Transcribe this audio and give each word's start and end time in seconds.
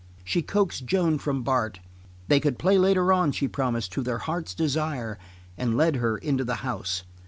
She 0.23 0.41
coaxed 0.41 0.87
Joan 0.87 1.19
from 1.19 1.43
Bart 1.43 1.79
they 2.27 2.39
could 2.39 2.57
play 2.57 2.79
later 2.79 3.13
on, 3.13 3.31
she 3.33 3.47
promised, 3.47 3.91
to 3.91 4.01
their 4.01 4.17
heart's 4.17 4.55
desire 4.55 5.19
and 5.59 5.77
led 5.77 5.97
her 5.97 6.17
into 6.17 6.43
the 6.43 6.55
house. 6.65 7.03